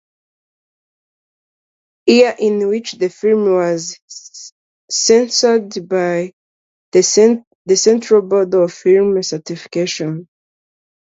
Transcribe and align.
Year 2.07 2.35
in 2.39 2.67
which 2.69 2.93
the 2.93 3.07
film 3.09 3.43
was 3.51 3.99
censored 4.89 5.87
by 5.87 6.33
the 6.91 7.03
Central 7.75 8.23
Board 8.23 8.51
of 8.55 8.73
Film 8.73 9.21
Certification. 9.21 10.27